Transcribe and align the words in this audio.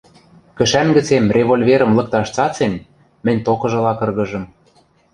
Кӹшӓн 0.57 0.87
гӹцем 0.95 1.25
револьверӹм 1.35 1.91
лыкташ 1.97 2.27
цацен, 2.35 2.73
мӹнь 3.25 3.43
токыжыла 3.45 3.93
кыргыжым 3.99 4.43